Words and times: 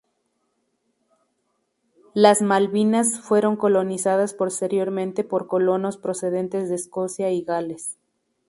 Las 2.15 2.41
Malvinas 2.41 3.19
fueron 3.21 3.55
colonizadas 3.55 4.33
posteriormente 4.33 5.23
por 5.23 5.45
colonos 5.45 5.97
procedentes 5.97 6.69
de 6.69 6.75
Escocia 6.77 7.29
y 7.29 7.43
Gales. 7.43 7.99